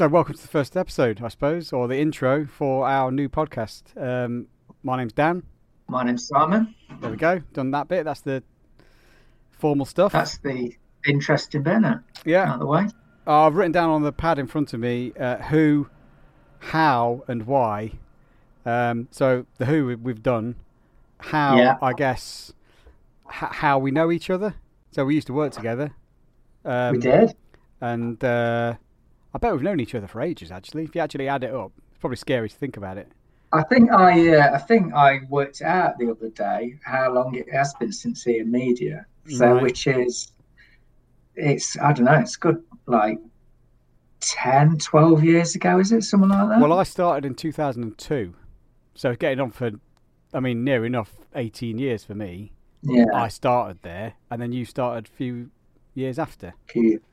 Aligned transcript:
So, 0.00 0.08
welcome 0.08 0.34
to 0.34 0.40
the 0.40 0.48
first 0.48 0.78
episode, 0.78 1.20
I 1.22 1.28
suppose, 1.28 1.74
or 1.74 1.86
the 1.86 1.98
intro 1.98 2.46
for 2.46 2.88
our 2.88 3.12
new 3.12 3.28
podcast. 3.28 3.82
Um, 4.02 4.46
my 4.82 4.96
name's 4.96 5.12
Dan. 5.12 5.42
My 5.88 6.02
name's 6.04 6.26
Simon. 6.26 6.74
There 7.02 7.10
we 7.10 7.18
go. 7.18 7.40
Done 7.52 7.70
that 7.72 7.86
bit. 7.86 8.06
That's 8.06 8.22
the 8.22 8.42
formal 9.50 9.84
stuff. 9.84 10.12
That's 10.12 10.38
the 10.38 10.72
interesting 11.06 11.62
bit, 11.62 11.82
yeah. 12.24 12.50
Out 12.50 12.60
the 12.60 12.64
way. 12.66 12.86
I've 13.26 13.54
written 13.56 13.72
down 13.72 13.90
on 13.90 14.00
the 14.02 14.10
pad 14.10 14.38
in 14.38 14.46
front 14.46 14.72
of 14.72 14.80
me 14.80 15.12
uh, 15.20 15.36
who, 15.36 15.90
how, 16.60 17.22
and 17.28 17.46
why. 17.46 17.92
Um, 18.64 19.06
so 19.10 19.44
the 19.58 19.66
who 19.66 19.84
we- 19.84 19.96
we've 19.96 20.22
done, 20.22 20.54
how 21.18 21.58
Yeah. 21.58 21.76
I 21.82 21.92
guess 21.92 22.54
h- 23.26 23.50
how 23.52 23.78
we 23.78 23.90
know 23.90 24.10
each 24.10 24.30
other. 24.30 24.54
So 24.92 25.04
we 25.04 25.14
used 25.14 25.26
to 25.26 25.34
work 25.34 25.52
together. 25.52 25.90
Um, 26.64 26.92
we 26.92 27.00
did. 27.00 27.34
and 27.82 28.24
uh, 28.24 28.76
I 29.34 29.38
bet 29.38 29.52
we've 29.52 29.62
known 29.62 29.80
each 29.80 29.94
other 29.94 30.06
for 30.06 30.20
ages. 30.20 30.50
Actually, 30.50 30.84
if 30.84 30.94
you 30.94 31.00
actually 31.00 31.28
add 31.28 31.44
it 31.44 31.54
up, 31.54 31.72
it's 31.90 31.98
probably 31.98 32.16
scary 32.16 32.48
to 32.48 32.56
think 32.56 32.76
about 32.76 32.98
it. 32.98 33.08
I 33.52 33.62
think 33.64 33.90
I, 33.90 34.36
uh, 34.36 34.54
I 34.54 34.58
think 34.58 34.92
I 34.94 35.20
worked 35.28 35.60
out 35.62 35.98
the 35.98 36.10
other 36.10 36.28
day 36.30 36.78
how 36.84 37.12
long 37.12 37.34
it 37.34 37.52
has 37.52 37.74
been 37.74 37.92
since 37.92 38.26
EM 38.26 38.50
Media. 38.50 39.06
So, 39.28 39.54
Right. 39.54 39.62
which 39.62 39.86
is, 39.86 40.32
it's 41.36 41.78
I 41.78 41.92
don't 41.92 42.06
know, 42.06 42.14
it's 42.14 42.36
good 42.36 42.62
like 42.86 43.18
10, 44.20 44.78
12 44.78 45.24
years 45.24 45.54
ago, 45.54 45.78
is 45.78 45.92
it 45.92 46.02
something 46.02 46.28
like 46.28 46.48
that? 46.48 46.60
Well, 46.60 46.72
I 46.72 46.82
started 46.84 47.24
in 47.26 47.34
2002, 47.34 48.34
so 48.94 49.14
getting 49.16 49.40
on 49.40 49.50
for, 49.50 49.70
I 50.34 50.40
mean, 50.40 50.62
near 50.64 50.84
enough 50.84 51.12
18 51.34 51.78
years 51.78 52.04
for 52.04 52.14
me. 52.14 52.52
yeah, 52.82 53.04
I 53.14 53.28
started 53.28 53.78
there, 53.82 54.14
and 54.30 54.40
then 54.40 54.52
you 54.52 54.64
started 54.64 55.06
a 55.06 55.16
few 55.16 55.50
years 55.94 56.18
after. 56.18 56.54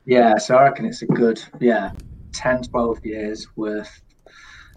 yeah. 0.04 0.36
So 0.38 0.56
I 0.56 0.64
reckon 0.64 0.84
it's 0.86 1.02
a 1.02 1.06
good, 1.06 1.42
yeah, 1.60 1.92
10, 2.32 2.62
12 2.64 3.04
years 3.04 3.46
worth 3.56 4.02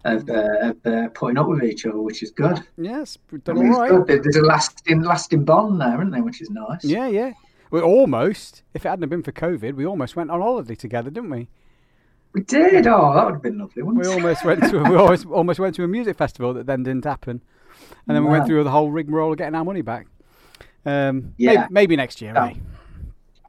of, 0.04 0.28
uh, 0.30 0.34
of 0.62 0.78
uh, 0.86 1.10
putting 1.10 1.38
up 1.38 1.48
with 1.48 1.64
each 1.64 1.86
other, 1.86 2.00
which 2.00 2.24
is 2.24 2.32
good. 2.32 2.62
Yes, 2.78 3.18
we've 3.32 3.42
I 3.48 3.54
mean, 3.54 3.72
all 3.74 3.80
right. 3.82 4.08
good. 4.08 4.24
There's 4.24 4.36
a 4.36 4.42
lasting, 4.42 5.02
lasting 5.02 5.46
bond 5.46 5.80
there, 5.80 5.96
isn't 5.96 6.12
there? 6.12 6.24
Which 6.24 6.42
is 6.42 6.50
nice. 6.50 6.84
Yeah, 6.84 7.08
yeah. 7.08 7.34
We 7.70 7.80
almost, 7.82 8.64
if 8.74 8.86
it 8.86 8.90
hadn't 8.90 9.08
been 9.10 9.24
for 9.24 9.32
COVID, 9.32 9.76
we 9.76 9.86
almost 9.86 10.16
went 10.16 10.30
on 10.32 10.42
holiday 10.42 10.76
together, 10.76 11.10
didn't 11.10 11.30
we? 11.30 11.48
We 12.34 12.42
did. 12.42 12.88
Oh, 12.88 13.14
that 13.14 13.26
would 13.26 13.34
have 13.36 13.42
been 13.42 13.58
lovely, 13.60 13.84
wouldn't 13.84 14.04
We 14.06 14.10
it? 14.12 14.14
almost 14.16 14.44
went 14.46 14.62
to 14.70 14.84
we 14.84 14.96
almost 14.96 15.26
almost 15.28 15.60
went 15.60 15.76
to 15.76 15.84
a 15.84 15.88
music 15.88 16.18
festival 16.18 16.54
that 16.56 16.66
then 16.66 16.84
didn't 16.84 17.04
happen, 17.06 17.42
and 18.08 18.16
then 18.16 18.24
we 18.24 18.30
went 18.30 18.46
through 18.48 18.64
the 18.64 18.72
whole 18.72 18.90
rigmarole 18.90 19.34
of 19.34 19.38
getting 19.38 19.54
our 19.56 19.66
money 19.66 19.82
back. 19.82 20.08
Um, 20.86 21.34
Yeah. 21.38 21.52
maybe, 21.54 21.68
maybe 21.74 21.96
next 21.98 22.22
year, 22.22 22.32
Yeah. 22.34 22.48
eh? 22.48 22.54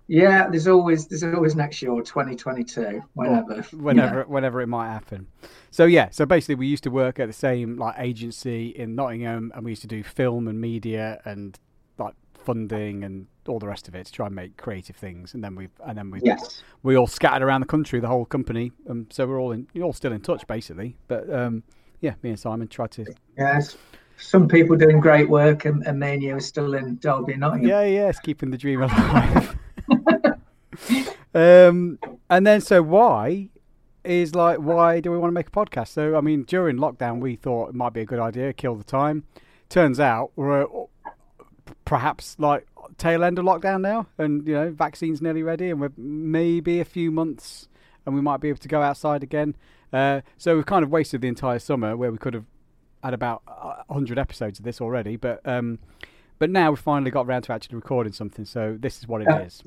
Yeah, 0.09 0.49
there's 0.49 0.69
always 0.69 1.07
there's 1.07 1.23
always 1.23 1.55
next 1.55 1.81
year 1.81 1.93
or 1.93 2.03
2022, 2.03 3.03
whenever. 3.15 3.63
whenever 3.73 4.25
whenever 4.25 4.61
it 4.61 4.67
might 4.67 4.89
happen. 4.89 5.27
So 5.71 5.85
yeah, 5.85 6.09
so 6.11 6.27
basically 6.27 6.57
we 6.57 6.67
used 6.67 6.85
to 6.85 6.91
work 6.91 7.21
at 7.21 7.29
the 7.29 7.33
same 7.33 7.77
like 7.77 7.95
agency 7.99 8.69
in 8.69 8.95
Nottingham, 8.95 9.53
and 9.55 9.65
we 9.65 9.73
used 9.73 9.83
to 9.83 9.89
do 9.89 10.03
film 10.03 10.49
and 10.49 10.61
media 10.61 11.21
and 11.25 11.59
like 11.99 12.15
funding 12.35 13.05
and 13.05 13.27
all 13.49 13.59
the 13.59 13.67
rest 13.67 13.89
of 13.89 13.95
it 13.95 14.07
to 14.07 14.13
try 14.13 14.27
and 14.27 14.35
make 14.35 14.57
creative 14.57 14.97
things. 14.97 15.35
And 15.35 15.43
then 15.43 15.55
we 15.55 15.69
and 15.87 15.97
then 15.97 16.11
we 16.11 16.21
Yes. 16.23 16.63
we 16.83 16.97
all 16.97 17.07
scattered 17.07 17.45
around 17.45 17.61
the 17.61 17.67
country, 17.67 18.01
the 18.01 18.09
whole 18.09 18.25
company. 18.25 18.73
Um, 18.89 19.07
so 19.11 19.27
we're 19.27 19.41
all 19.41 19.53
in, 19.53 19.67
you're 19.73 19.85
all 19.85 19.93
still 19.93 20.13
in 20.13 20.21
touch 20.21 20.47
basically. 20.47 20.97
But 21.09 21.33
um, 21.33 21.63
yeah, 22.01 22.15
me 22.23 22.31
and 22.31 22.39
Simon 22.39 22.69
tried 22.69 22.91
to. 22.93 23.07
Yes. 23.39 23.77
Some 24.19 24.47
people 24.47 24.77
doing 24.77 25.01
great 25.01 25.29
work, 25.29 25.65
and, 25.65 25.85
and 25.87 25.99
me 25.99 26.15
and 26.15 26.23
you 26.23 26.37
are 26.37 26.41
still 26.41 26.75
in 26.75 26.97
Derby, 26.99 27.35
Nottingham. 27.35 27.69
Yeah, 27.69 27.83
yeah, 27.83 28.09
it's 28.09 28.21
keeping 28.21 28.51
the 28.51 28.59
dream 28.59 28.83
alive. 28.83 29.57
um, 31.35 31.99
and 32.31 32.47
then 32.47 32.61
so 32.61 32.83
why 32.83 33.49
is 34.05 34.35
like 34.35 34.59
why 34.59 35.01
do 35.01 35.11
we 35.13 35.19
want 35.19 35.31
to 35.31 35.35
make 35.35 35.49
a 35.49 35.51
podcast? 35.51 35.89
So 35.89 36.17
I 36.17 36.21
mean, 36.21 36.43
during 36.43 36.77
lockdown, 36.77 37.21
we 37.21 37.37
thought 37.37 37.69
it 37.71 37.75
might 37.75 37.93
be 37.93 38.01
a 38.01 38.07
good 38.07 38.19
idea, 38.21 38.53
kill 38.53 38.75
the 38.75 38.85
time. 38.85 39.25
Turns 39.69 39.99
out 40.01 40.33
we're 40.37 40.67
perhaps 41.85 42.37
like 42.39 42.67
tail 42.99 43.25
end 43.25 43.39
of 43.39 43.45
lockdown 43.45 43.81
now, 43.81 44.07
and 44.19 44.47
you 44.47 44.55
know, 44.55 44.71
vaccines 44.71 45.23
nearly 45.23 45.43
ready, 45.43 45.71
and 45.71 45.81
we're 45.81 45.93
maybe 45.97 46.81
a 46.81 46.85
few 46.85 47.11
months, 47.11 47.69
and 48.05 48.15
we 48.15 48.21
might 48.21 48.41
be 48.41 48.49
able 48.49 48.59
to 48.59 48.69
go 48.69 48.83
outside 48.83 49.23
again. 49.23 49.55
Uh, 49.93 50.21
so 50.39 50.57
we've 50.57 50.67
kind 50.67 50.83
of 50.83 50.91
wasted 50.91 51.21
the 51.21 51.29
entire 51.29 51.59
summer 51.59 51.97
where 51.97 52.11
we 52.11 52.19
could 52.19 52.35
have 52.35 52.47
had 53.03 53.13
about 53.15 53.43
uh, 53.49 53.83
100 53.89 54.19
episodes 54.19 54.59
of 54.59 54.65
this 54.65 54.81
already, 54.81 55.17
but 55.17 55.41
um, 55.47 55.79
but 56.39 56.51
now 56.51 56.71
we've 56.71 56.79
finally 56.79 57.11
got 57.11 57.27
around 57.27 57.43
to 57.43 57.53
actually 57.53 57.77
recording 57.77 58.13
something. 58.13 58.45
So 58.45 58.77
this 58.79 58.99
is 58.99 59.07
what 59.09 59.23
it 59.23 59.29
Yeah. 59.31 59.39
is. 59.41 59.63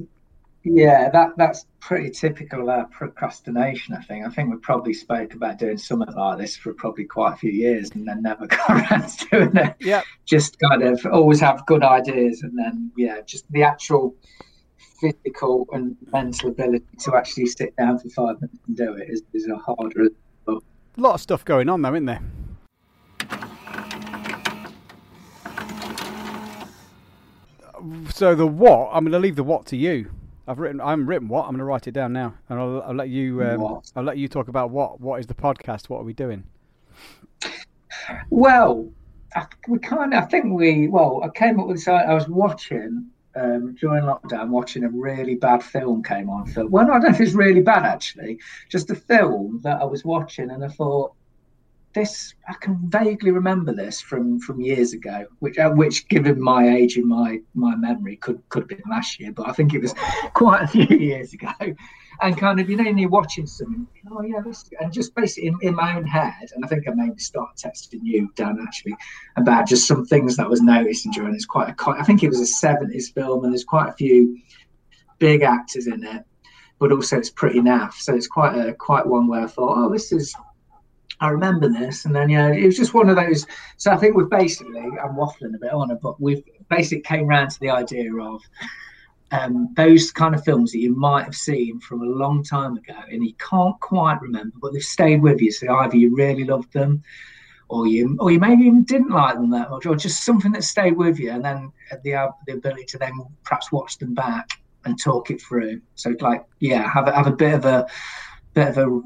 Yeah, 0.67 1.11
that 1.11 1.33
that's 1.37 1.67
pretty 1.79 2.09
typical 2.09 2.65
procrastination. 2.91 3.93
I 3.93 4.01
think. 4.01 4.25
I 4.25 4.29
think 4.31 4.49
we 4.49 4.57
probably 4.57 4.95
spoke 4.95 5.35
about 5.35 5.59
doing 5.59 5.77
something 5.77 6.11
like 6.15 6.39
this 6.39 6.57
for 6.57 6.73
probably 6.73 7.05
quite 7.05 7.33
a 7.33 7.37
few 7.37 7.51
years, 7.51 7.91
and 7.91 8.07
then 8.07 8.23
never 8.23 8.47
got 8.47 8.69
around 8.71 9.07
to 9.07 9.25
doing 9.29 9.55
it. 9.57 9.75
Yeah, 9.79 10.01
Just 10.25 10.57
kind 10.59 10.81
of 10.81 11.05
always 11.05 11.39
have 11.39 11.63
good 11.67 11.83
ideas, 11.83 12.41
and 12.41 12.57
then 12.57 12.91
yeah, 12.97 13.21
just 13.21 13.45
the 13.51 13.61
actual 13.61 14.15
physical 14.99 15.67
and 15.71 15.95
mental 16.11 16.49
ability 16.49 16.83
to 17.01 17.15
actually 17.15 17.45
sit 17.45 17.75
down 17.75 17.99
for 17.99 18.09
five 18.09 18.41
minutes 18.41 18.59
and 18.67 18.75
do 18.75 18.95
it 18.95 19.07
is, 19.07 19.21
is 19.33 19.47
a 19.47 19.55
harder. 19.57 20.09
a 20.47 20.53
lot 20.97 21.13
of 21.13 21.21
stuff 21.21 21.45
going 21.45 21.69
on 21.69 21.83
though, 21.83 21.93
isn't 21.93 22.05
there? 22.05 22.21
So 28.15 28.33
the 28.33 28.47
what? 28.47 28.89
I'm 28.91 29.03
going 29.03 29.11
to 29.11 29.19
leave 29.19 29.35
the 29.35 29.43
what 29.43 29.67
to 29.67 29.77
you. 29.77 30.09
I've 30.47 30.59
written. 30.59 30.79
I'm 30.79 31.07
written 31.07 31.27
what. 31.27 31.43
I'm 31.43 31.51
going 31.51 31.59
to 31.59 31.65
write 31.65 31.87
it 31.87 31.91
down 31.91 32.13
now, 32.13 32.35
and 32.49 32.59
I'll, 32.59 32.81
I'll 32.83 32.95
let 32.95 33.09
you. 33.09 33.43
Um, 33.43 33.81
I'll 33.95 34.03
let 34.03 34.17
you 34.17 34.27
talk 34.27 34.47
about 34.47 34.69
what. 34.69 35.01
What 35.01 35.19
is 35.19 35.27
the 35.27 35.33
podcast? 35.33 35.89
What 35.89 36.01
are 36.01 36.03
we 36.03 36.13
doing? 36.13 36.43
Well, 38.29 38.89
I, 39.35 39.45
we 39.67 39.79
kind 39.79 40.13
of, 40.13 40.23
I 40.23 40.27
think 40.27 40.45
we, 40.53 40.87
well, 40.87 41.21
I 41.23 41.29
came 41.29 41.59
up 41.59 41.67
with 41.67 41.77
this. 41.77 41.87
I 41.87 42.13
was 42.13 42.27
watching 42.27 43.07
um, 43.35 43.75
during 43.75 44.03
lockdown, 44.03 44.49
watching 44.49 44.83
a 44.83 44.89
really 44.89 45.35
bad 45.35 45.63
film 45.63 46.03
came 46.03 46.29
on. 46.29 46.45
Film. 46.45 46.71
Well, 46.71 46.85
I 46.85 46.99
don't 46.99 47.01
know 47.03 47.09
if 47.09 47.21
it's 47.21 47.33
really 47.33 47.61
bad 47.61 47.83
actually, 47.83 48.39
just 48.69 48.91
a 48.91 48.95
film 48.95 49.61
that 49.63 49.81
I 49.81 49.85
was 49.85 50.05
watching, 50.05 50.51
and 50.51 50.63
I 50.63 50.67
thought, 50.67 51.13
this, 51.95 52.35
I 52.47 52.53
can 52.53 52.77
vaguely 52.89 53.31
remember 53.31 53.73
this 53.73 54.01
from 54.01 54.39
from 54.39 54.59
years 54.59 54.93
ago, 54.93 55.25
which, 55.39 55.57
uh, 55.57 55.71
which 55.71 56.07
given 56.09 56.39
my 56.39 56.69
age 56.69 56.97
and 56.97 57.07
my 57.07 57.39
my 57.55 57.75
memory, 57.75 58.17
could 58.17 58.41
could 58.49 58.63
have 58.63 58.69
been 58.69 58.81
last 58.89 59.19
year, 59.19 59.31
but 59.31 59.49
I 59.49 59.53
think 59.53 59.73
it 59.73 59.81
was 59.81 59.95
quite 60.33 60.61
a 60.63 60.67
few 60.67 60.97
years 60.97 61.33
ago. 61.33 61.49
And 62.21 62.37
kind 62.37 62.61
of, 62.61 62.69
you 62.69 62.77
know, 62.77 62.89
you're 62.89 63.09
watching 63.09 63.45
something, 63.45 63.87
oh 64.09 64.21
yeah, 64.21 64.39
this, 64.39 64.69
and 64.79 64.91
just 64.93 65.13
basically 65.15 65.49
in, 65.49 65.57
in 65.61 65.75
my 65.75 65.97
own 65.97 66.05
head, 66.05 66.49
and 66.53 66.63
I 66.63 66.67
think 66.67 66.87
I 66.87 66.93
maybe 66.93 67.19
started 67.19 67.57
texting 67.57 67.99
you, 68.03 68.31
Dan, 68.35 68.57
actually, 68.61 68.95
about 69.35 69.67
just 69.67 69.85
some 69.85 70.05
things 70.05 70.37
that 70.37 70.49
was 70.49 70.61
noticing 70.61 71.11
during. 71.11 71.33
It's 71.33 71.45
quite 71.45 71.69
a, 71.69 71.89
I 71.89 72.03
think 72.03 72.23
it 72.23 72.29
was 72.29 72.39
a 72.39 72.65
70s 72.65 73.13
film, 73.13 73.43
and 73.43 73.51
there's 73.51 73.65
quite 73.65 73.89
a 73.89 73.93
few 73.93 74.37
big 75.19 75.41
actors 75.41 75.87
in 75.87 76.03
it, 76.05 76.23
but 76.79 76.91
also 76.91 77.17
it's 77.17 77.29
pretty 77.29 77.59
naff. 77.59 77.93
So 77.93 78.15
it's 78.15 78.27
quite 78.27 78.55
a 78.55 78.73
quite 78.73 79.05
one 79.05 79.27
where 79.27 79.41
I 79.41 79.47
thought, 79.47 79.77
oh, 79.77 79.89
this 79.91 80.11
is. 80.11 80.33
I 81.19 81.29
remember 81.29 81.69
this, 81.69 82.05
and 82.05 82.15
then 82.15 82.29
yeah, 82.29 82.51
it 82.51 82.65
was 82.65 82.77
just 82.77 82.93
one 82.93 83.09
of 83.09 83.15
those. 83.15 83.45
So 83.77 83.91
I 83.91 83.97
think 83.97 84.15
we've 84.15 84.29
basically, 84.29 84.79
I'm 84.79 85.15
waffling 85.15 85.55
a 85.55 85.59
bit 85.59 85.71
on 85.71 85.91
it, 85.91 85.99
but 86.01 86.19
we've 86.19 86.43
basically 86.69 87.01
came 87.01 87.27
round 87.27 87.51
to 87.51 87.59
the 87.59 87.69
idea 87.69 88.13
of 88.15 88.41
um, 89.31 89.73
those 89.75 90.11
kind 90.11 90.35
of 90.35 90.43
films 90.43 90.71
that 90.71 90.79
you 90.79 90.95
might 90.95 91.23
have 91.23 91.35
seen 91.35 91.79
from 91.79 92.01
a 92.01 92.05
long 92.05 92.43
time 92.43 92.77
ago 92.77 92.95
and 93.09 93.23
you 93.23 93.33
can't 93.35 93.79
quite 93.79 94.21
remember, 94.21 94.55
but 94.61 94.73
they've 94.73 94.81
stayed 94.81 95.21
with 95.21 95.41
you. 95.41 95.51
So 95.51 95.73
either 95.73 95.97
you 95.97 96.15
really 96.15 96.43
loved 96.43 96.73
them, 96.73 97.03
or 97.67 97.87
you, 97.87 98.15
or 98.19 98.31
you 98.31 98.39
maybe 98.39 98.65
even 98.65 98.83
didn't 98.83 99.09
like 99.09 99.35
them 99.35 99.49
that 99.51 99.71
much, 99.71 99.85
or 99.85 99.95
just 99.95 100.23
something 100.23 100.51
that 100.51 100.63
stayed 100.63 100.95
with 100.95 101.19
you, 101.19 101.31
and 101.31 101.43
then 101.43 101.71
the 102.03 102.13
uh, 102.13 102.27
the 102.45 102.53
ability 102.53 102.85
to 102.85 102.97
then 102.97 103.13
perhaps 103.43 103.71
watch 103.71 103.97
them 103.97 104.13
back 104.13 104.49
and 104.85 105.01
talk 105.01 105.31
it 105.31 105.41
through. 105.41 105.81
So 105.95 106.13
like, 106.19 106.45
yeah, 106.59 106.87
have 106.87 107.07
have 107.07 107.25
a 107.25 107.31
bit 107.31 107.55
of 107.55 107.65
a 107.65 107.87
bit 108.53 108.67
of 108.67 108.77
a 108.77 109.01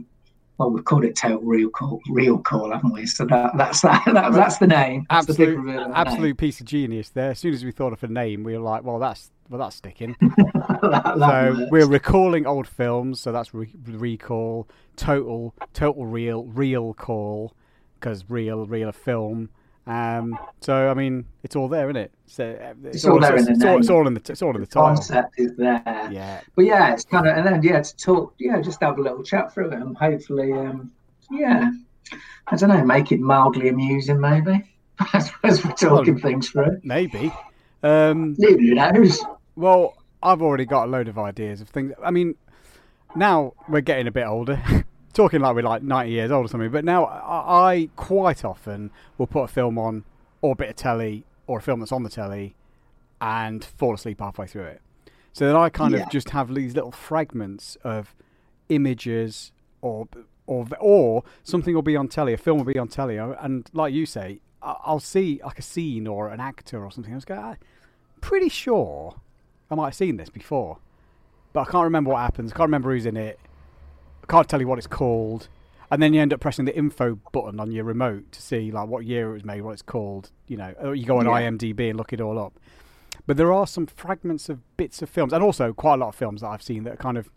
well, 0.60 0.70
we've 0.70 0.84
called 0.84 1.06
it 1.06 1.16
total 1.16 1.40
real 1.42 1.70
call, 1.70 2.02
real 2.10 2.38
call, 2.38 2.72
haven't 2.72 2.92
we? 2.92 3.06
So 3.06 3.26
that 3.28 3.52
that's 3.58 3.82
that, 3.82 4.04
that 4.14 4.34
that's 4.34 4.58
the 4.58 4.68
name. 4.68 5.08
That's 5.10 5.26
the 5.26 5.32
Absolute, 5.32 5.58
reveal 5.58 5.82
of 5.94 6.06
the 6.06 6.18
name. 6.20 6.36
piece 6.36 6.60
of 6.60 6.66
genius 6.66 7.10
there. 7.10 7.32
As 7.32 7.40
soon 7.40 7.54
as 7.54 7.64
we 7.64 7.72
thought 7.72 7.94
of 7.94 8.04
a 8.04 8.08
name, 8.08 8.44
we 8.44 8.54
were 8.58 8.64
like, 8.64 8.84
well, 8.84 9.00
that's 9.00 9.32
well, 9.50 9.60
that's 9.60 9.78
sticking. 9.78 10.16
That- 10.82 11.16
so 11.18 11.58
works. 11.60 11.72
we're 11.72 11.88
recalling 11.88 12.46
old 12.46 12.68
films, 12.68 13.20
so 13.20 13.32
that's 13.32 13.54
re- 13.54 13.74
recall. 13.86 14.68
Total, 14.96 15.54
total 15.74 16.06
real, 16.06 16.44
real 16.46 16.94
call, 16.94 17.54
because 18.00 18.24
real, 18.30 18.66
real 18.66 18.92
film. 18.92 19.50
Um, 19.90 20.38
so 20.62 20.90
I 20.90 20.94
mean, 20.94 21.26
it's 21.44 21.56
all 21.56 21.68
there, 21.68 21.90
isn't 21.90 21.96
it? 22.02 22.12
So 22.28 22.52
uh, 22.62 22.74
it's, 22.88 23.06
all 23.06 23.20
there 23.20 23.36
in 23.36 23.46
the 23.46 23.52
it's, 23.52 23.64
all, 23.64 23.70
name. 23.72 23.80
it's 23.80 23.90
all 23.90 24.08
in 24.08 24.14
the 24.14 24.22
it's 24.30 24.42
all 24.44 24.54
in 24.56 24.62
the 24.62 24.68
title. 24.68 24.96
concept 24.96 25.34
is 25.40 25.56
there. 25.56 25.82
Yeah, 26.12 26.42
But 26.56 26.66
yeah, 26.66 26.94
it's 26.94 27.06
kind 27.06 27.28
of 27.28 27.36
and 27.36 27.46
then 27.48 27.64
yeah 27.64 27.82
to 27.82 27.98
talk, 27.98 28.36
yeah, 28.38 28.62
just 28.62 28.80
have 28.82 29.00
a 29.00 29.02
little 29.02 29.24
chat 29.24 29.52
through 29.52 29.72
it 29.72 29.74
and 29.82 29.98
hopefully, 29.98 30.54
um, 30.54 30.92
yeah, 31.32 31.72
I 32.48 32.56
don't 32.56 32.70
know, 32.70 32.86
make 32.86 33.12
it 33.12 33.20
mildly 33.20 33.70
amusing 33.70 34.20
maybe 34.22 34.64
as, 35.14 35.32
as 35.44 35.66
we're 35.66 35.72
talking 35.72 36.14
Well, 36.14 36.22
things 36.22 36.50
through. 36.50 36.80
maybe. 36.84 37.34
Um, 37.82 38.36
Who 38.38 38.58
knows? 38.76 39.24
Well, 39.56 39.96
I've 40.22 40.42
already 40.44 40.66
got 40.66 40.86
a 40.88 40.92
load 40.92 41.08
of 41.08 41.18
ideas 41.18 41.62
of 41.62 41.70
things. 41.70 41.94
I 42.04 42.12
mean, 42.12 42.36
now 43.16 43.54
we're 43.68 43.82
getting 43.82 44.06
a 44.08 44.12
bit 44.12 44.28
older. 44.28 44.62
talking 45.14 45.42
like 45.42 45.56
we're 45.56 45.62
like 45.64 45.82
90 45.84 46.12
years 46.12 46.32
old 46.32 46.46
or 46.46 46.50
something. 46.50 46.72
But 46.72 46.86
now 46.86 47.06
I, 47.06 47.72
I 47.74 47.90
quite 47.96 48.46
often 48.46 48.92
will 49.18 49.28
put 49.28 49.44
a 49.44 49.48
film 49.48 49.78
on 49.78 50.04
or 50.42 50.54
a 50.54 50.56
bit 50.56 50.70
of 50.70 50.76
telly 50.76 51.26
or 51.48 51.60
a 51.60 51.62
film 51.62 51.80
that's 51.80 51.92
on 51.92 52.04
the 52.04 52.10
telly 52.10 52.56
and 53.22 53.64
fall 53.64 53.94
asleep 53.96 54.20
halfway 54.20 54.48
through 54.48 54.64
it. 54.66 54.82
So 55.34 55.46
then 55.46 55.56
I 55.56 55.70
kind 55.70 55.94
Yeah. 55.94 56.02
of 56.02 56.10
just 56.10 56.30
have 56.32 56.54
these 56.54 56.76
little 56.76 56.92
fragments 56.92 57.78
of 57.84 58.16
images 58.70 59.52
or 59.82 60.08
or 60.48 60.66
or 60.80 61.24
something 61.44 61.76
will 61.76 61.82
be 61.84 61.96
on 61.96 62.08
telly, 62.08 62.34
a 62.34 62.38
film 62.38 62.58
will 62.58 62.66
be 62.66 62.78
on 62.80 62.88
telly, 62.88 63.20
uh, 63.20 63.34
and 63.40 63.70
like 63.72 63.94
you 63.94 64.06
say, 64.08 64.40
I'll 64.64 65.00
see 65.00 65.40
like 65.46 65.60
a 65.60 65.62
scene 65.62 66.08
or 66.08 66.30
an 66.30 66.40
actor 66.40 66.84
or 66.84 66.92
something. 66.92 67.14
I 67.14 67.16
was 67.16 67.26
going, 67.26 67.40
I'm 67.40 67.58
pretty 68.20 68.50
sure 68.50 69.16
I 69.70 69.76
might 69.76 69.86
have 69.86 69.96
seen 69.96 70.18
this 70.18 70.30
before, 70.30 70.80
but 71.54 71.62
I 71.68 71.72
can't 71.72 71.84
remember 71.84 72.12
what 72.12 72.22
happens. 72.22 72.52
I 72.52 72.56
can't 72.56 72.68
remember 72.68 72.92
who's 72.92 73.06
in 73.06 73.16
it. 73.16 73.40
Can't 74.30 74.48
tell 74.48 74.60
you 74.62 74.68
what 74.68 74.78
it's 74.78 74.88
called. 74.88 75.48
And 75.92 76.02
then 76.04 76.14
you 76.14 76.22
end 76.22 76.32
up 76.34 76.40
pressing 76.40 76.66
the 76.66 76.78
info 76.78 77.20
button 77.32 77.60
on 77.60 77.72
your 77.72 77.84
remote 77.84 78.32
to 78.34 78.42
see 78.42 78.72
like 78.72 78.88
what 78.88 79.06
year 79.06 79.32
it 79.32 79.34
was 79.34 79.44
made, 79.46 79.62
what 79.62 79.72
it's 79.72 79.82
called. 79.82 80.32
You 80.48 80.58
know, 80.58 80.74
or 80.80 80.94
you 80.96 81.06
go 81.06 81.18
on 81.18 81.26
Yeah. 81.26 81.32
IMDb 81.50 81.90
and 81.90 81.98
look 81.98 82.14
it 82.14 82.22
all 82.22 82.38
up. 82.38 82.54
But 83.26 83.38
there 83.38 83.52
are 83.52 83.66
some 83.68 83.88
fragments 83.88 84.50
of 84.50 84.60
bits 84.78 85.02
of 85.02 85.10
films, 85.10 85.34
and 85.34 85.44
also 85.44 85.74
quite 85.74 85.96
a 85.96 85.98
lot 85.98 86.10
of 86.10 86.16
films 86.16 86.42
that 86.42 86.48
I've 86.48 86.62
seen 86.64 86.84
that 86.84 87.00
kind 87.00 87.18
of 87.18 87.30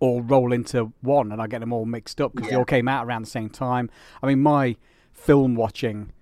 all 0.00 0.20
roll 0.22 0.52
into 0.52 0.92
one, 1.00 1.30
and 1.32 1.40
I 1.40 1.46
get 1.46 1.60
them 1.60 1.72
all 1.72 1.84
mixed 1.84 2.20
up 2.20 2.34
because 2.34 2.50
they 2.50 2.56
all 2.56 2.64
came 2.64 2.88
out 2.88 3.06
around 3.06 3.24
the 3.24 3.30
same 3.30 3.48
time. 3.50 3.88
I 4.22 4.26
mean, 4.26 4.40
my 4.42 4.76
film 5.12 5.54
watching 5.54 6.12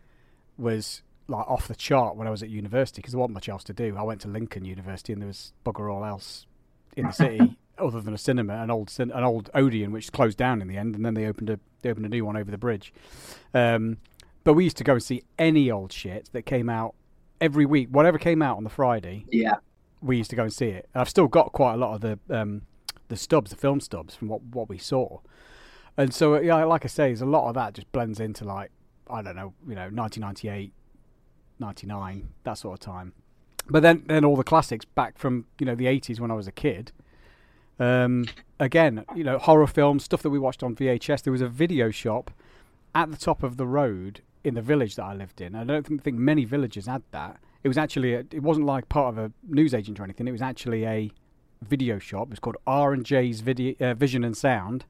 was 0.58 1.02
like 1.28 1.46
off 1.46 1.68
the 1.68 1.74
chart 1.74 2.16
when 2.16 2.26
I 2.26 2.30
was 2.30 2.42
at 2.42 2.50
university 2.50 3.00
because 3.00 3.12
there 3.12 3.20
wasn't 3.20 3.34
much 3.34 3.48
else 3.48 3.64
to 3.64 3.72
do. 3.72 3.96
I 3.96 4.02
went 4.02 4.20
to 4.22 4.28
Lincoln 4.28 4.64
University, 4.64 5.12
and 5.12 5.22
there 5.22 5.28
was 5.28 5.52
bugger 5.64 5.92
all 5.92 6.04
else 6.04 6.46
in 6.96 7.06
the 7.06 7.12
city 7.12 7.56
other 7.80 8.00
than 8.00 8.14
a 8.14 8.18
cinema, 8.18 8.54
an 8.62 8.70
old 8.70 8.90
cin- 8.90 9.10
an 9.10 9.24
old 9.24 9.50
Odeon 9.54 9.92
which 9.92 10.12
closed 10.12 10.38
down 10.38 10.60
in 10.62 10.68
the 10.68 10.76
end, 10.76 10.94
and 10.94 11.04
then 11.04 11.14
they 11.14 11.26
opened 11.26 11.50
a 11.50 11.58
they 11.82 11.90
opened 11.90 12.06
a 12.06 12.08
new 12.10 12.24
one 12.24 12.36
over 12.36 12.50
the 12.50 12.58
bridge. 12.58 12.92
Um, 13.54 13.98
but 14.44 14.54
we 14.54 14.64
used 14.64 14.76
to 14.78 14.84
go 14.84 14.94
and 14.94 15.02
see 15.02 15.22
any 15.38 15.70
old 15.70 15.92
shit 15.92 16.28
that 16.32 16.42
came 16.42 16.68
out 16.68 16.94
every 17.40 17.66
week, 17.66 17.88
whatever 17.90 18.18
came 18.18 18.42
out 18.42 18.56
on 18.58 18.64
the 18.64 18.70
Friday 18.70 19.24
Yeah. 19.30 19.56
we 20.02 20.16
used 20.18 20.30
to 20.30 20.36
go 20.36 20.42
and 20.44 20.52
see 20.52 20.68
it. 20.68 20.88
I've 20.94 21.08
still 21.08 21.26
got 21.28 21.52
quite 21.52 21.74
a 21.74 21.76
lot 21.76 21.94
of 21.94 22.00
the 22.00 22.18
um, 22.38 22.62
the 23.08 23.16
stubs, 23.16 23.50
the 23.50 23.56
film 23.56 23.80
stubs 23.80 24.14
from 24.14 24.28
what 24.28 24.42
what 24.42 24.68
we 24.68 24.78
saw, 24.78 25.18
and 25.96 26.12
so 26.14 26.38
yeah, 26.40 26.62
like 26.64 26.84
I 26.84 26.88
say, 26.88 27.08
there's 27.08 27.22
a 27.22 27.26
lot 27.26 27.48
of 27.48 27.54
that 27.54 27.74
just 27.74 27.90
blends 27.92 28.20
into 28.20 28.44
like 28.44 28.70
I 29.08 29.22
don't 29.22 29.34
know, 29.36 29.54
you 29.66 29.74
know, 29.74 29.88
1998, 29.90 30.72
99, 31.58 32.28
that 32.44 32.54
sort 32.58 32.74
of 32.74 32.80
time. 32.80 33.12
But 33.68 33.82
then 33.82 34.04
then 34.06 34.24
all 34.24 34.36
the 34.36 34.44
classics 34.44 34.84
back 34.84 35.18
from 35.18 35.46
you 35.58 35.66
know 35.66 35.74
the 35.74 35.86
80s 35.86 36.18
when 36.20 36.30
I 36.30 36.34
was 36.34 36.46
a 36.46 36.52
kid. 36.52 36.92
Um, 37.80 38.26
again, 38.60 39.04
you 39.16 39.24
know, 39.24 39.38
horror 39.38 39.66
films, 39.66 40.04
stuff 40.04 40.22
that 40.22 40.30
we 40.30 40.38
watched 40.38 40.62
on 40.62 40.76
VHS. 40.76 41.22
There 41.22 41.32
was 41.32 41.40
a 41.40 41.48
video 41.48 41.90
shop 41.90 42.30
at 42.94 43.10
the 43.10 43.16
top 43.16 43.42
of 43.42 43.56
the 43.56 43.66
road 43.66 44.20
in 44.44 44.54
the 44.54 44.62
village 44.62 44.96
that 44.96 45.04
I 45.04 45.14
lived 45.14 45.40
in. 45.40 45.54
I 45.54 45.64
don't 45.64 45.84
think, 46.02 46.16
many 46.16 46.44
villages 46.44 46.86
had 46.86 47.02
that. 47.10 47.38
It 47.64 47.68
was 47.68 47.78
actually 47.78 48.14
a, 48.14 48.20
it 48.30 48.42
wasn't 48.42 48.66
like 48.66 48.88
part 48.88 49.14
of 49.14 49.18
a 49.18 49.32
newsagent 49.48 49.98
or 49.98 50.04
anything. 50.04 50.28
It 50.28 50.32
was 50.32 50.42
actually 50.42 50.84
a 50.84 51.10
video 51.62 51.98
shop. 51.98 52.28
It 52.28 52.30
was 52.30 52.38
called 52.38 52.56
R 52.66 52.92
and 52.92 53.04
J's 53.04 53.40
Video 53.40 53.74
uh, 53.80 53.94
Vision 53.94 54.24
and 54.24 54.36
Sound. 54.36 54.84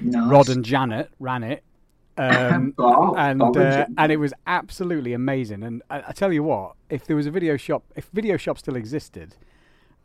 Nice. 0.00 0.30
Rod 0.30 0.48
and 0.48 0.64
Janet 0.64 1.10
ran 1.20 1.42
it, 1.42 1.62
um, 2.18 2.74
Oh, 2.78 3.14
and 3.14 3.42
and 3.42 3.56
uh, 3.56 3.86
and 3.98 4.12
it 4.12 4.16
was 4.16 4.32
absolutely 4.46 5.12
amazing. 5.12 5.62
And 5.62 5.82
I, 5.90 6.02
I 6.08 6.12
tell 6.12 6.32
you 6.32 6.42
what, 6.42 6.74
if 6.88 7.06
there 7.06 7.16
was 7.16 7.26
a 7.26 7.30
video 7.30 7.56
shop, 7.56 7.84
if 7.94 8.08
video 8.12 8.36
shop 8.36 8.58
still 8.58 8.76
existed, 8.76 9.36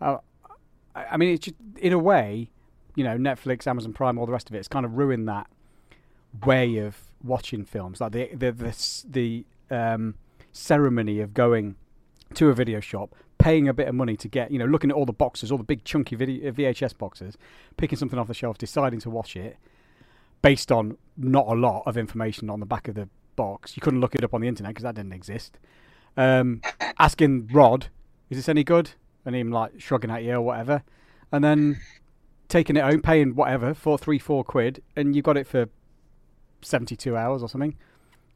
uh, 0.01 0.17
I, 1.11 1.17
mean, 1.17 1.33
it's 1.33 1.45
just, 1.45 1.55
in 1.79 1.93
a 1.93 1.99
way, 1.99 2.49
you 2.95 3.03
know, 3.03 3.17
Netflix, 3.17 3.67
Amazon 3.67 3.93
Prime, 3.93 4.17
all 4.17 4.25
the 4.25 4.31
rest 4.31 4.49
of 4.49 4.55
it, 4.55 4.59
it's 4.59 4.67
kind 4.67 4.85
of 4.85 4.97
ruined 4.97 5.27
that 5.27 5.47
way 6.45 6.77
of 6.77 6.97
watching 7.23 7.65
films, 7.65 8.01
like 8.01 8.11
the 8.11 8.29
the 8.33 8.51
the, 8.51 9.45
the 9.69 9.75
um, 9.75 10.15
ceremony 10.51 11.19
of 11.19 11.33
going 11.33 11.75
to 12.33 12.49
a 12.49 12.53
video 12.53 12.79
shop, 12.79 13.15
paying 13.37 13.67
a 13.67 13.73
bit 13.73 13.87
of 13.87 13.95
money 13.95 14.17
to 14.17 14.27
get, 14.27 14.51
you 14.51 14.59
know, 14.59 14.65
looking 14.65 14.89
at 14.89 14.95
all 14.95 15.05
the 15.05 15.13
boxes, 15.13 15.51
all 15.51 15.57
the 15.57 15.63
big 15.63 15.83
chunky 15.83 16.15
video, 16.15 16.49
uh, 16.49 16.51
VHS 16.51 16.97
boxes, 16.97 17.37
picking 17.77 17.97
something 17.97 18.19
off 18.19 18.27
the 18.27 18.33
shelf, 18.33 18.57
deciding 18.57 18.99
to 18.99 19.09
watch 19.09 19.35
it 19.35 19.57
based 20.41 20.71
on 20.71 20.97
not 21.15 21.47
a 21.47 21.53
lot 21.53 21.83
of 21.85 21.97
information 21.97 22.49
on 22.49 22.59
the 22.59 22.65
back 22.65 22.87
of 22.87 22.95
the 22.95 23.07
box. 23.35 23.75
You 23.75 23.81
couldn't 23.81 24.01
look 24.01 24.15
it 24.15 24.23
up 24.23 24.33
on 24.33 24.41
the 24.41 24.47
internet 24.47 24.71
because 24.71 24.83
that 24.83 24.95
didn't 24.95 25.13
exist. 25.13 25.57
Um, 26.15 26.61
asking 26.99 27.47
Rod, 27.51 27.87
"Is 28.29 28.37
this 28.37 28.49
any 28.49 28.63
good?" 28.63 28.91
And 29.27 29.35
him 29.35 29.51
like 29.51 29.73
shrugging 29.79 30.09
at 30.09 30.23
you 30.23 30.33
or 30.33 30.41
whatever, 30.41 30.81
and 31.31 31.43
then 31.43 31.79
taking 32.47 32.77
it 32.77 32.83
home, 32.83 33.01
paying 33.01 33.35
whatever 33.35 33.73
for 33.73 33.97
three, 33.97 34.17
four 34.17 34.43
quid, 34.43 34.81
and 34.95 35.15
you 35.15 35.21
got 35.21 35.37
it 35.37 35.45
for 35.45 35.67
seventy-two 36.61 37.15
hours 37.15 37.43
or 37.43 37.49
something. 37.49 37.75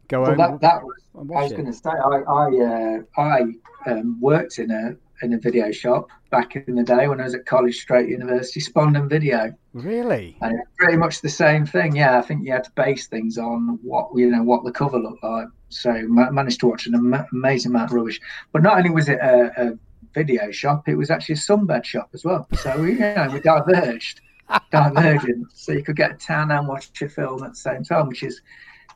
Go 0.10 0.22
Well, 0.22 0.30
home 0.32 0.38
that, 0.38 0.62
that 0.62 0.84
was, 0.84 0.98
I 1.16 1.42
was 1.44 1.52
going 1.54 1.66
to 1.66 1.74
say, 1.74 1.90
I 1.90 2.18
I, 2.28 2.46
uh, 2.58 3.00
I 3.18 3.42
um, 3.90 4.20
worked 4.20 4.60
in 4.60 4.70
a 4.70 4.96
in 5.24 5.34
a 5.34 5.38
video 5.38 5.72
shop 5.72 6.10
back 6.32 6.56
in 6.56 6.76
the 6.76 6.84
day 6.84 7.08
when 7.08 7.22
I 7.22 7.26
was 7.26 7.36
at 7.36 7.46
College 7.46 7.78
Straight 7.80 8.10
University, 8.10 8.60
Spondon 8.60 9.08
Video, 9.08 9.54
Really? 9.74 10.36
and 10.42 10.60
it's 10.60 10.70
pretty 10.78 10.98
much 10.98 11.22
the 11.22 11.30
same 11.30 11.66
thing. 11.66 11.96
Yeah, 11.96 12.18
I 12.18 12.22
think 12.22 12.44
you 12.46 12.52
had 12.52 12.64
to 12.66 12.72
base 12.72 13.08
things 13.08 13.38
on 13.38 13.80
what 13.82 14.10
you 14.16 14.30
know 14.30 14.44
what 14.44 14.66
the 14.66 14.72
cover 14.72 15.00
looked 15.00 15.24
like. 15.24 15.48
So 15.70 15.94
ma- 16.08 16.32
managed 16.32 16.60
to 16.62 16.68
watch 16.68 16.88
an 16.88 16.96
ama- 16.96 17.28
amazing 17.32 17.72
amount 17.72 17.92
of 17.92 17.96
rubbish. 17.96 18.20
But 18.52 18.62
not 18.64 18.78
only 18.78 18.90
was 18.90 19.08
it 19.08 19.20
a, 19.20 19.52
a 19.56 19.78
video 20.14 20.52
shop, 20.52 20.88
it 20.90 20.96
was 20.96 21.10
actually 21.10 21.34
a 21.34 21.38
sunbed 21.38 21.84
shop 21.86 22.10
as 22.14 22.24
well. 22.26 22.48
So 22.60 22.78
we, 22.80 22.94
you 22.94 23.00
know, 23.00 23.30
we 23.32 23.40
diverged, 23.40 24.22
divergent. 24.72 25.48
So 25.54 25.72
you 25.72 25.84
could 25.84 25.96
get 25.96 26.12
a 26.12 26.16
tan 26.16 26.52
and 26.52 26.68
watch 26.68 27.02
a 27.02 27.10
film 27.10 27.44
at 27.44 27.52
the 27.52 27.56
same 27.58 27.84
time, 27.84 28.08
which 28.08 28.24
is 28.24 28.42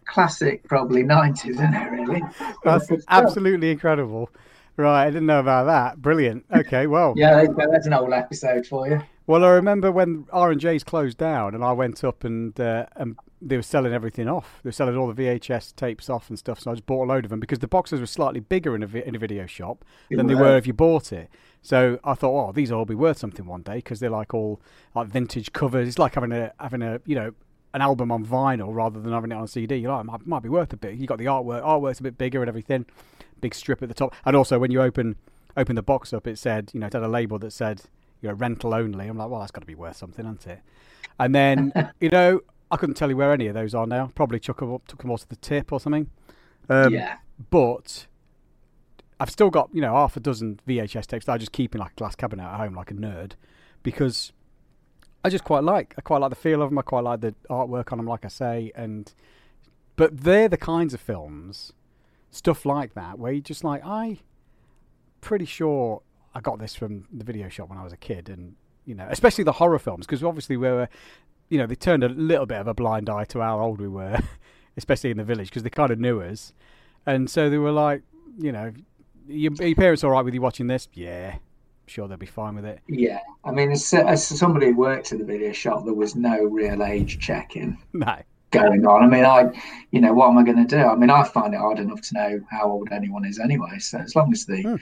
classic, 0.05 0.63
probably 0.67 1.03
nineties, 1.03 1.55
isn't 1.55 1.73
it? 1.73 1.89
Really? 1.91 2.21
That's 2.63 2.89
absolutely 3.07 3.71
incredible. 3.71 4.29
Right, 4.77 5.03
I 5.05 5.09
didn't 5.09 5.25
know 5.27 5.39
about 5.39 5.65
that. 5.65 6.01
Brilliant. 6.01 6.45
Okay, 6.53 6.85
well, 6.87 7.13
Yeah, 7.17 7.35
there 7.35 7.43
you 7.45 7.53
go. 7.53 7.71
that's 7.71 7.87
an 7.87 7.93
old 7.93 8.11
episode 8.11 8.67
for 8.67 8.89
you. 8.89 9.01
well, 9.25 9.45
I 9.45 9.51
remember 9.51 9.89
when 9.91 10.25
R 10.33 10.51
and 10.51 10.59
J's 10.59 10.83
closed 10.83 11.17
down, 11.17 11.55
and 11.55 11.63
I 11.63 11.71
went 11.71 12.03
up 12.03 12.25
and 12.25 12.59
uh, 12.59 12.85
and 12.97 13.15
they 13.45 13.55
were 13.55 13.63
selling 13.63 13.93
everything 13.93 14.27
off. 14.27 14.59
They 14.63 14.69
were 14.69 14.73
selling 14.73 14.97
all 14.97 15.11
the 15.11 15.23
VHS 15.23 15.75
tapes 15.75 16.09
off 16.09 16.29
and 16.29 16.37
stuff. 16.37 16.59
So 16.59 16.71
I 16.71 16.73
just 16.73 16.87
bought 16.87 17.05
a 17.05 17.07
load 17.07 17.25
of 17.25 17.29
them 17.29 17.39
because 17.39 17.59
the 17.59 17.67
boxes 17.67 17.99
were 17.99 18.07
slightly 18.07 18.39
bigger 18.39 18.75
in 18.75 18.81
a 18.81 18.87
vi- 18.87 19.03
in 19.03 19.15
a 19.15 19.19
video 19.19 19.45
shop 19.45 19.85
than 20.09 20.25
they 20.25 20.33
were. 20.33 20.41
were 20.41 20.57
if 20.57 20.65
you 20.65 20.73
bought 20.73 21.13
it. 21.13 21.29
So 21.61 21.99
I 22.03 22.15
thought, 22.15 22.49
oh, 22.49 22.51
these 22.51 22.71
will 22.71 22.79
all 22.79 22.85
be 22.85 22.95
worth 22.95 23.19
something 23.19 23.45
one 23.45 23.61
day 23.61 23.75
because 23.75 23.99
they're 23.99 24.09
like 24.09 24.33
all 24.33 24.59
like 24.95 25.07
vintage 25.07 25.53
covers. 25.53 25.87
It's 25.87 25.99
like 25.99 26.15
having 26.15 26.31
a 26.31 26.53
having 26.59 26.81
a 26.81 26.99
you 27.05 27.15
know 27.15 27.33
an 27.75 27.81
album 27.81 28.11
on 28.11 28.25
vinyl 28.25 28.73
rather 28.73 28.99
than 28.99 29.13
having 29.13 29.31
it 29.31 29.35
on 29.35 29.47
CD. 29.47 29.75
You're 29.75 29.91
like, 29.91 30.01
it 30.01 30.05
might, 30.05 30.25
might 30.25 30.43
be 30.43 30.49
worth 30.49 30.73
a 30.73 30.77
bit. 30.77 30.95
You 30.95 31.05
got 31.05 31.19
the 31.19 31.25
artwork. 31.25 31.61
Artwork's 31.63 31.99
a 31.99 32.03
bit 32.03 32.17
bigger 32.17 32.41
and 32.41 32.49
everything. 32.49 32.85
Big 33.41 33.53
strip 33.53 33.83
at 33.83 33.89
the 33.89 33.95
top, 33.95 34.15
and 34.25 34.35
also 34.35 34.57
when 34.57 34.71
you 34.71 34.81
open 34.81 35.17
open 35.55 35.75
the 35.75 35.83
box 35.83 36.13
up, 36.13 36.25
it 36.25 36.39
said 36.39 36.71
you 36.73 36.79
know 36.79 36.87
it 36.87 36.93
had 36.93 37.03
a 37.03 37.07
label 37.07 37.37
that 37.39 37.51
said 37.51 37.83
you 38.21 38.29
know 38.29 38.35
rental 38.35 38.73
only. 38.73 39.07
I'm 39.07 39.17
like, 39.17 39.29
well, 39.29 39.39
that's 39.39 39.51
got 39.51 39.61
to 39.61 39.67
be 39.67 39.75
worth 39.75 39.97
something, 39.97 40.25
hasn't 40.25 40.47
it? 40.47 40.59
And 41.19 41.35
then 41.35 41.73
you 41.99 42.09
know 42.09 42.41
I 42.71 42.77
couldn't 42.77 42.95
tell 42.95 43.09
you 43.09 43.17
where 43.17 43.31
any 43.31 43.47
of 43.47 43.53
those 43.53 43.75
are 43.75 43.85
now. 43.85 44.11
Probably 44.15 44.39
took 44.39 44.59
them 44.59 44.79
took 44.87 45.01
them 45.01 45.11
all 45.11 45.17
to 45.17 45.29
the 45.29 45.35
tip 45.35 45.71
or 45.71 45.79
something. 45.79 46.09
Um, 46.69 46.93
yeah, 46.93 47.17
but 47.49 48.07
I've 49.19 49.29
still 49.29 49.49
got 49.49 49.69
you 49.73 49.81
know 49.81 49.93
half 49.93 50.17
a 50.17 50.19
dozen 50.19 50.59
VHS 50.67 51.05
tapes 51.05 51.25
that 51.25 51.33
I 51.33 51.37
just 51.37 51.51
keep 51.51 51.75
in 51.75 51.81
like 51.81 51.91
a 51.91 51.95
glass 51.95 52.15
cabinet 52.15 52.43
at 52.43 52.57
home, 52.57 52.75
like 52.75 52.91
a 52.91 52.95
nerd, 52.95 53.33
because 53.83 54.33
I 55.23 55.29
just 55.29 55.43
quite 55.43 55.63
like 55.63 55.93
I 55.97 56.01
quite 56.01 56.19
like 56.19 56.29
the 56.29 56.35
feel 56.35 56.61
of 56.61 56.69
them. 56.69 56.77
I 56.79 56.81
quite 56.81 57.03
like 57.03 57.21
the 57.21 57.35
artwork 57.49 57.91
on 57.91 57.97
them, 57.97 58.07
like 58.07 58.25
I 58.25 58.29
say, 58.29 58.71
and 58.75 59.13
but 59.95 60.21
they're 60.21 60.49
the 60.49 60.57
kinds 60.57 60.93
of 60.93 61.01
films, 61.01 61.71
stuff 62.31 62.65
like 62.65 62.93
that, 62.95 63.17
where 63.19 63.31
you 63.31 63.41
just 63.41 63.63
like 63.63 63.81
I, 63.85 64.19
pretty 65.21 65.45
sure 65.45 66.01
I 66.33 66.41
got 66.41 66.59
this 66.59 66.75
from 66.75 67.07
the 67.11 67.23
video 67.23 67.47
shop 67.47 67.69
when 67.69 67.77
I 67.77 67.83
was 67.83 67.93
a 67.93 67.97
kid, 67.97 68.29
and 68.29 68.55
you 68.85 68.95
know, 68.95 69.07
especially 69.09 69.43
the 69.43 69.53
horror 69.53 69.79
films, 69.79 70.05
because 70.05 70.23
obviously 70.23 70.57
we 70.57 70.67
were, 70.67 70.89
you 71.49 71.57
know, 71.57 71.67
they 71.67 71.75
turned 71.75 72.03
a 72.03 72.09
little 72.09 72.45
bit 72.45 72.57
of 72.59 72.67
a 72.67 72.73
blind 72.73 73.09
eye 73.09 73.25
to 73.25 73.39
how 73.41 73.59
old 73.59 73.79
we 73.79 73.87
were, 73.87 74.17
especially 74.77 75.11
in 75.11 75.17
the 75.17 75.23
village, 75.23 75.49
because 75.49 75.63
they 75.63 75.69
kind 75.69 75.91
of 75.91 75.99
knew 75.99 76.21
us, 76.21 76.53
and 77.05 77.29
so 77.29 77.49
they 77.49 77.57
were 77.57 77.71
like, 77.71 78.01
you 78.39 78.51
know, 78.51 78.73
your, 79.27 79.51
your 79.53 79.75
parents 79.75 80.03
all 80.03 80.11
right 80.11 80.23
with 80.25 80.33
you 80.33 80.41
watching 80.41 80.67
this? 80.67 80.87
Yeah, 80.93 81.35
sure 81.87 82.07
they'll 82.07 82.17
be 82.17 82.25
fine 82.25 82.55
with 82.55 82.65
it. 82.65 82.79
yeah. 82.87 83.19
I 83.43 83.51
mean, 83.51 83.71
as, 83.71 83.93
as 83.93 84.25
somebody 84.27 84.67
who 84.67 84.75
worked 84.77 85.11
at 85.11 85.19
the 85.19 85.25
video 85.25 85.51
shop, 85.51 85.85
there 85.85 85.93
was 85.93 86.15
no 86.15 86.43
real 86.43 86.83
age 86.83 87.19
checking 87.19 87.77
No, 87.93 88.17
going 88.51 88.85
on. 88.87 89.03
I 89.03 89.07
mean, 89.07 89.23
I, 89.25 89.51
you 89.91 90.01
know, 90.01 90.13
what 90.13 90.29
am 90.29 90.37
I 90.39 90.43
going 90.43 90.65
to 90.65 90.75
do? 90.75 90.81
I 90.81 90.95
mean, 90.95 91.09
I 91.11 91.23
find 91.23 91.53
it 91.53 91.57
hard 91.59 91.77
enough 91.79 92.01
to 92.01 92.13
know 92.15 92.39
how 92.49 92.71
old 92.71 92.89
anyone 92.91 93.23
is 93.25 93.39
anyway. 93.39 93.77
So 93.79 93.99
as 93.99 94.15
long 94.15 94.31
as 94.33 94.45
the, 94.45 94.61
Hmm. 94.63 94.75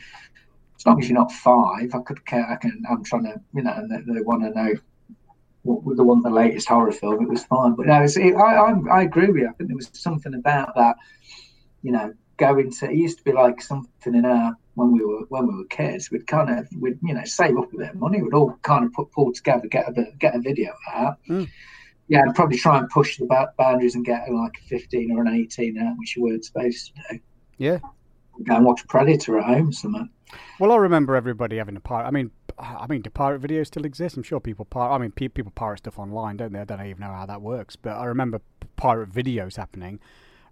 as 0.77 0.85
long 0.85 1.01
as 1.01 1.09
you're 1.09 1.17
not 1.19 1.31
five, 1.31 1.93
I 1.93 1.99
could 1.99 2.25
care. 2.25 2.49
I 2.49 2.55
can. 2.55 2.83
I'm 2.89 3.03
trying 3.03 3.23
to, 3.25 3.39
you 3.53 3.63
know, 3.63 3.87
they, 3.89 4.13
they 4.13 4.21
want 4.21 4.43
to 4.43 4.49
know 4.51 4.73
what 5.63 5.95
the 5.95 6.03
one 6.03 6.21
the 6.21 6.29
latest 6.29 6.67
horror 6.67 6.91
film. 6.91 7.23
It 7.23 7.29
was 7.29 7.45
fine, 7.45 7.73
but 7.73 7.87
no, 7.87 8.03
it's, 8.03 8.17
it, 8.17 8.35
I, 8.35 8.55
I 8.55 8.73
I 8.91 9.01
agree 9.03 9.27
with 9.27 9.37
you. 9.37 9.49
I 9.49 9.53
think 9.53 9.69
there 9.69 9.77
was 9.77 9.89
something 9.93 10.33
about 10.33 10.75
that, 10.75 10.97
you 11.81 11.91
know, 11.91 12.13
going 12.37 12.71
to. 12.71 12.89
It 12.89 12.97
used 12.97 13.19
to 13.19 13.23
be 13.23 13.31
like 13.31 13.61
something 13.61 14.15
in 14.15 14.25
our 14.25 14.55
when 14.75 14.91
we 14.91 15.03
were 15.05 15.21
when 15.29 15.47
we 15.47 15.55
were 15.55 15.65
kids. 15.65 16.11
We'd 16.11 16.27
kind 16.27 16.49
of 16.49 16.67
we'd 16.79 16.99
you 17.01 17.13
know 17.13 17.23
save 17.23 17.57
up 17.57 17.71
a 17.73 17.77
bit 17.77 17.89
of 17.91 17.95
money. 17.95 18.21
We'd 18.21 18.33
all 18.33 18.57
kind 18.61 18.85
of 18.85 18.93
put 18.93 19.11
pull 19.11 19.31
together, 19.33 19.67
get 19.67 19.87
a 19.87 19.91
bit, 19.91 20.19
get 20.19 20.35
a 20.35 20.39
video 20.39 20.73
out. 20.93 21.19
Hmm. 21.27 21.45
yeah, 22.07 22.21
and 22.21 22.35
probably 22.35 22.57
try 22.57 22.77
and 22.77 22.89
push 22.89 23.17
the 23.17 23.47
boundaries 23.57 23.95
and 23.95 24.05
get 24.05 24.31
like 24.31 24.57
a 24.57 24.67
15 24.67 25.11
or 25.11 25.21
an 25.21 25.33
18 25.33 25.77
out, 25.77 25.97
which 25.97 26.15
you 26.15 26.23
weren't 26.23 26.43
supposed 26.43 26.87
to 26.87 27.13
do. 27.13 27.19
Yeah. 27.57 27.79
Go 28.43 28.55
and 28.55 28.65
watch 28.65 28.85
Predator 28.87 29.37
at 29.37 29.45
home, 29.45 29.71
something. 29.71 30.09
Well, 30.59 30.71
I 30.71 30.77
remember 30.77 31.15
everybody 31.15 31.57
having 31.57 31.75
a 31.75 31.79
pirate. 31.79 32.07
I 32.07 32.11
mean, 32.11 32.31
I 32.57 32.87
mean, 32.87 33.01
do 33.01 33.09
pirate 33.09 33.41
videos 33.41 33.67
still 33.67 33.85
exist? 33.85 34.17
I'm 34.17 34.23
sure 34.23 34.39
people 34.39 34.65
pirate. 34.65 34.93
I 34.95 34.97
mean, 34.97 35.11
pe- 35.11 35.27
people 35.27 35.51
pirate 35.55 35.79
stuff 35.79 35.99
online, 35.99 36.37
don't 36.37 36.51
they? 36.53 36.59
I 36.59 36.65
don't 36.65 36.85
even 36.85 37.01
know 37.01 37.13
how 37.13 37.25
that 37.27 37.41
works, 37.41 37.75
but 37.75 37.91
I 37.91 38.05
remember 38.05 38.41
pirate 38.75 39.11
videos 39.11 39.55
happening, 39.57 39.99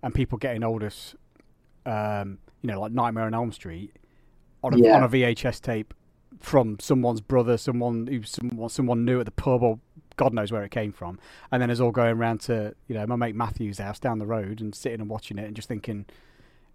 and 0.04 0.14
people 0.14 0.38
getting 0.38 0.64
this, 0.80 1.16
um, 1.86 2.38
you 2.62 2.68
know, 2.72 2.80
like 2.82 2.92
Nightmare 2.92 3.26
on 3.26 3.34
Elm 3.34 3.52
Street, 3.52 3.96
on 4.64 4.74
a, 4.74 4.78
Yeah. 4.78 4.98
on 4.98 5.04
a 5.04 5.10
VHS 5.10 5.60
tape 5.60 5.94
from 6.40 6.78
someone's 6.80 7.22
brother, 7.22 7.58
someone 7.58 8.08
who 8.08 8.24
someone 8.24 8.70
someone 8.70 9.06
knew 9.06 9.20
at 9.20 9.26
the 9.26 9.32
pub, 9.32 9.64
or 9.64 9.80
God 10.18 10.34
knows 10.34 10.52
where 10.52 10.64
it 10.64 10.72
came 10.72 10.92
from, 10.92 11.20
and 11.52 11.62
then 11.62 11.70
it's 11.70 11.80
all 11.80 11.92
going 11.92 12.16
around 12.18 12.42
to 12.42 12.76
you 12.88 12.96
know 12.96 13.06
my 13.08 13.16
mate 13.16 13.36
Matthew's 13.36 13.80
house 13.80 14.00
down 14.00 14.20
the 14.20 14.26
road 14.28 14.62
and 14.62 14.74
sitting 14.76 15.02
and 15.02 15.10
watching 15.10 15.38
it 15.40 15.46
and 15.46 15.56
just 15.56 15.68
thinking, 15.68 16.06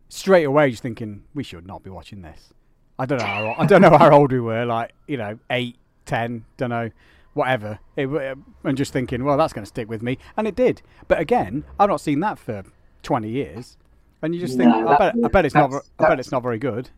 straight 0.08 0.44
away, 0.44 0.70
just 0.70 0.82
thinking 0.82 1.24
we 1.34 1.42
should 1.42 1.66
not 1.66 1.82
be 1.82 1.90
watching 1.90 2.22
this. 2.22 2.52
I 2.98 3.06
don't 3.06 3.18
know. 3.18 3.26
How, 3.26 3.54
I 3.58 3.66
don't 3.66 3.82
know 3.82 3.96
how 3.96 4.10
old 4.12 4.32
we 4.32 4.40
were. 4.40 4.64
Like 4.64 4.92
you 5.06 5.16
know, 5.16 5.38
eight, 5.50 5.76
ten, 6.06 6.44
don't 6.56 6.70
know, 6.70 6.90
whatever. 7.34 7.78
It, 7.96 8.08
uh, 8.08 8.34
and 8.64 8.76
just 8.76 8.92
thinking, 8.92 9.24
well, 9.24 9.36
that's 9.36 9.52
going 9.52 9.64
to 9.64 9.68
stick 9.68 9.88
with 9.88 10.02
me, 10.02 10.18
and 10.36 10.46
it 10.46 10.56
did. 10.56 10.82
But 11.08 11.20
again, 11.20 11.64
I've 11.78 11.88
not 11.88 12.00
seen 12.00 12.20
that 12.20 12.38
for 12.38 12.64
twenty 13.02 13.30
years, 13.30 13.76
and 14.22 14.34
you 14.34 14.40
just 14.40 14.56
think, 14.56 14.70
No, 14.70 14.88
I 14.88 14.96
bet, 14.96 15.14
I 15.24 15.28
bet 15.28 15.44
it's 15.44 15.54
not, 15.54 15.72
I 15.98 16.08
bet 16.08 16.18
it's 16.18 16.32
not 16.32 16.42
very 16.42 16.58
good. 16.58 16.90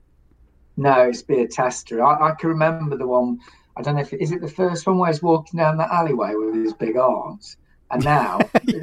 No, 0.77 1.03
it's 1.03 1.23
be 1.23 1.41
a 1.41 1.49
tester. 1.49 2.05
I, 2.05 2.31
I 2.31 2.35
can 2.35 2.50
remember 2.50 2.97
the 2.97 3.07
one. 3.07 3.41
I 3.77 3.83
don't 3.83 3.97
know 3.97 4.00
if 4.00 4.12
is 4.12 4.33
it 4.33 4.41
the 4.41 4.49
first 4.49 4.87
one 4.87 4.99
where 4.99 5.11
he's 5.11 5.23
walking 5.23 5.59
down 5.59 5.77
the 5.77 5.93
alleyway 5.93 6.35
with 6.35 6.55
his 6.55 6.73
big 6.73 6.97
arms, 6.97 7.57
and 7.90 8.04
now, 8.04 8.38
yes. 8.64 8.83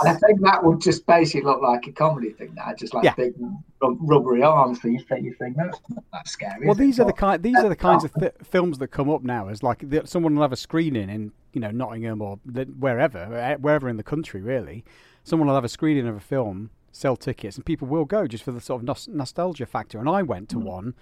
and 0.00 0.08
I 0.08 0.14
think 0.14 0.40
that 0.42 0.64
would 0.64 0.80
just 0.80 1.06
basically 1.06 1.42
look 1.42 1.60
like 1.62 1.86
a 1.86 1.92
comedy 1.92 2.30
thing 2.30 2.54
now, 2.54 2.72
just 2.78 2.94
like 2.94 3.04
Yeah. 3.04 3.14
big 3.14 3.34
rubbery 3.82 4.42
arms. 4.42 4.80
So 4.82 4.88
you 4.88 5.00
think 5.00 5.24
you 5.24 5.34
think 5.34 5.56
that's 5.56 5.78
not 5.90 6.04
that 6.12 6.26
scary. 6.28 6.66
Well, 6.66 6.72
is 6.72 6.78
it? 6.78 6.82
these 6.84 7.00
are 7.00 7.04
the 7.06 7.12
kind. 7.12 7.42
These 7.42 7.56
are 7.58 7.68
the 7.68 7.76
kinds 7.76 8.04
of 8.04 8.12
th- 8.14 8.32
films 8.42 8.78
that 8.78 8.88
come 8.88 9.10
up 9.10 9.22
now. 9.22 9.48
As 9.48 9.62
like 9.62 9.88
the, 9.88 10.02
someone 10.06 10.34
will 10.34 10.42
have 10.42 10.52
a 10.52 10.56
screening 10.56 11.10
in 11.10 11.32
you 11.52 11.60
know 11.60 11.70
Nottingham 11.70 12.22
or 12.22 12.36
wherever, 12.78 13.18
eh, 13.18 13.56
wherever 13.56 13.88
in 13.88 13.96
the 13.96 14.02
country, 14.02 14.40
really. 14.40 14.84
Someone 15.24 15.48
will 15.48 15.54
have 15.56 15.64
a 15.64 15.68
screening 15.68 16.06
of 16.06 16.14
a 16.16 16.20
film, 16.20 16.70
sell 16.92 17.16
tickets, 17.16 17.56
and 17.56 17.66
people 17.66 17.88
will 17.88 18.04
go 18.04 18.26
just 18.26 18.44
for 18.44 18.52
the 18.52 18.60
sort 18.60 18.80
of 18.82 18.86
nos- 18.86 19.08
nostalgia 19.08 19.66
factor. 19.66 19.98
And 19.98 20.08
I 20.08 20.22
went 20.22 20.48
to 20.50 20.58
one, 20.58 20.94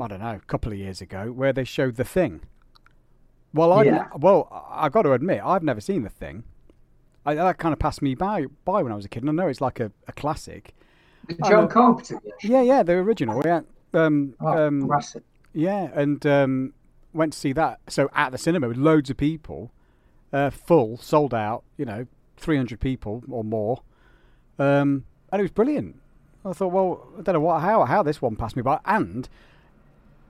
I 0.00 0.08
don't 0.08 0.20
know, 0.20 0.34
a 0.36 0.40
couple 0.46 0.70
of 0.72 0.78
years 0.78 1.00
ago, 1.00 1.32
where 1.32 1.52
they 1.52 1.64
showed 1.64 1.96
The 1.96 2.04
Thing. 2.04 2.42
Well, 3.54 3.72
I 3.72 3.84
Yeah. 3.84 4.08
well, 4.18 4.48
I 4.70 4.88
got 4.90 5.02
to 5.02 5.12
admit, 5.12 5.40
I've 5.44 5.62
never 5.62 5.80
seen 5.80 6.02
The 6.02 6.10
Thing. 6.10 6.44
I, 7.24 7.34
that 7.36 7.56
kind 7.58 7.72
of 7.72 7.78
passed 7.78 8.02
me 8.02 8.14
by 8.14 8.46
by 8.66 8.82
when 8.82 8.92
I 8.92 8.96
was 8.96 9.06
a 9.06 9.08
kid. 9.08 9.22
And 9.22 9.30
I 9.30 9.32
know 9.32 9.48
it's 9.48 9.60
like 9.62 9.80
a, 9.80 9.90
a 10.06 10.12
classic. 10.12 10.74
The 11.28 11.34
John. 11.48 11.68
Carpenter. 11.68 12.20
Yeah, 12.42 12.60
yeah, 12.60 12.82
the 12.82 12.92
original. 12.94 13.40
Yeah, 13.44 13.60
um, 13.94 14.34
Oh, 14.40 14.66
um, 14.66 14.86
massive. 14.86 15.22
yeah, 15.54 15.88
and 15.94 16.24
um, 16.26 16.74
went 17.14 17.32
to 17.32 17.38
see 17.38 17.52
that. 17.54 17.80
So 17.88 18.10
at 18.14 18.32
the 18.32 18.36
cinema 18.38 18.68
with 18.68 18.76
loads 18.76 19.08
of 19.08 19.16
people, 19.16 19.70
uh, 20.34 20.50
full, 20.50 20.98
sold 20.98 21.32
out. 21.32 21.62
You 21.78 21.86
know, 21.86 22.06
three 22.36 22.58
hundred 22.58 22.80
people 22.80 23.22
or 23.30 23.42
more, 23.42 23.80
um, 24.58 25.04
and 25.32 25.40
it 25.40 25.44
was 25.44 25.50
brilliant. 25.52 25.96
I 26.44 26.52
thought, 26.52 26.72
well, 26.72 27.08
I 27.18 27.22
don't 27.22 27.32
know 27.34 27.40
what 27.40 27.60
how 27.62 27.84
how 27.84 28.02
this 28.02 28.20
one 28.20 28.36
passed 28.36 28.56
me 28.56 28.60
by, 28.62 28.80
and 28.84 29.26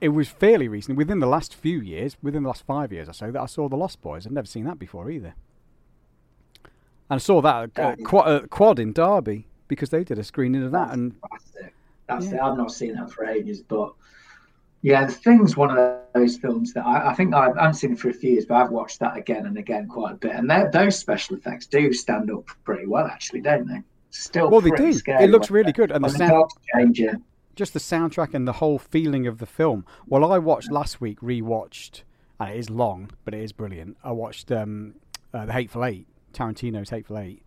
it 0.00 0.08
was 0.10 0.28
fairly 0.28 0.68
recent, 0.68 0.96
within 0.98 1.20
the 1.20 1.26
last 1.26 1.54
few 1.54 1.80
years, 1.80 2.16
within 2.22 2.42
the 2.42 2.48
last 2.48 2.64
five 2.66 2.92
years 2.92 3.08
or 3.08 3.12
so, 3.12 3.30
that 3.30 3.40
I 3.40 3.46
saw 3.46 3.68
the 3.68 3.76
Lost 3.76 4.00
Boys. 4.02 4.26
I'd 4.26 4.32
never 4.32 4.46
seen 4.46 4.64
that 4.64 4.78
before 4.78 5.10
either, 5.10 5.34
and 7.10 7.16
I 7.16 7.18
saw 7.18 7.40
that 7.42 7.70
at, 7.76 7.78
uh, 7.78 7.96
quad, 8.04 8.28
uh, 8.28 8.46
quad 8.48 8.78
in 8.78 8.92
Derby 8.92 9.46
because 9.68 9.90
they 9.90 10.04
did 10.04 10.18
a 10.18 10.24
screening 10.24 10.62
of 10.62 10.72
that, 10.72 10.92
and 10.92 11.14
Fantastic. 11.20 11.74
That's 12.06 12.26
Yeah. 12.26 12.34
it. 12.34 12.40
I've 12.42 12.58
not 12.58 12.70
seen 12.70 12.94
that 12.96 13.10
for 13.10 13.24
ages, 13.24 13.62
but 13.62 13.94
yeah, 14.82 15.06
the 15.06 15.12
thing's 15.12 15.56
one 15.56 15.70
of 15.76 16.00
those 16.12 16.36
films 16.36 16.74
that 16.74 16.84
I, 16.84 17.10
I 17.10 17.14
think 17.14 17.32
I 17.32 17.46
haven't 17.46 17.74
seen 17.74 17.92
it 17.92 17.98
for 17.98 18.10
a 18.10 18.12
few 18.12 18.32
years, 18.32 18.44
but 18.44 18.56
I've 18.56 18.70
watched 18.70 19.00
that 19.00 19.16
again 19.16 19.46
and 19.46 19.56
again 19.56 19.88
quite 19.88 20.12
a 20.12 20.16
bit. 20.16 20.32
And 20.32 20.50
those 20.72 20.98
special 20.98 21.36
effects 21.36 21.64
do 21.64 21.94
stand 21.94 22.30
up 22.30 22.44
pretty 22.64 22.86
well, 22.86 23.06
actually, 23.06 23.40
don't 23.40 23.66
they? 23.66 23.82
Still, 24.10 24.50
well, 24.50 24.60
they 24.60 24.70
do. 24.72 24.92
It 25.06 25.30
looks 25.30 25.50
really 25.50 25.72
good, 25.72 25.90
and 25.90 26.04
the 26.04 26.10
sound. 26.10 26.50
changing. 26.74 27.22
Just 27.54 27.72
the 27.72 27.78
soundtrack 27.78 28.34
and 28.34 28.46
the 28.46 28.54
whole 28.54 28.78
feeling 28.78 29.26
of 29.26 29.38
the 29.38 29.46
film. 29.46 29.84
Well, 30.06 30.30
I 30.32 30.38
watched 30.38 30.70
last 30.70 31.00
week, 31.00 31.20
rewatched, 31.20 32.02
and 32.40 32.50
it 32.50 32.56
is 32.56 32.70
long, 32.70 33.10
but 33.24 33.34
it 33.34 33.40
is 33.40 33.52
brilliant. 33.52 33.96
I 34.04 34.12
watched 34.12 34.50
um, 34.52 34.94
uh, 35.32 35.46
the 35.46 35.52
Hateful 35.52 35.84
Eight, 35.84 36.06
Tarantino's 36.32 36.90
Hateful 36.90 37.18
Eight, 37.18 37.42